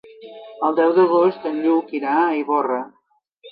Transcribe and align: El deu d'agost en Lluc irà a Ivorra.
El 0.67 0.77
deu 0.79 0.93
d'agost 0.95 1.45
en 1.51 1.61
Lluc 1.67 1.95
irà 2.01 2.17
a 2.25 2.35
Ivorra. 2.41 2.83